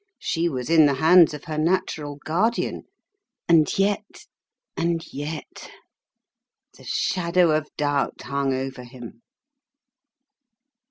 [0.17, 2.85] She was in the hands of her natural guardian,
[3.47, 4.25] and yet,
[4.75, 5.69] and yet!
[6.75, 9.21] The shadow of doubt hung over him.